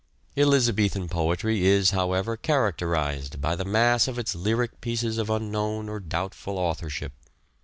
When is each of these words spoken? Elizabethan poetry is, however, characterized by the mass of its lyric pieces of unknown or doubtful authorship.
Elizabethan 0.35 1.07
poetry 1.09 1.63
is, 1.63 1.91
however, 1.91 2.35
characterized 2.35 3.39
by 3.39 3.55
the 3.55 3.63
mass 3.63 4.07
of 4.07 4.17
its 4.17 4.33
lyric 4.33 4.81
pieces 4.81 5.19
of 5.19 5.29
unknown 5.29 5.87
or 5.87 5.99
doubtful 5.99 6.57
authorship. 6.57 7.13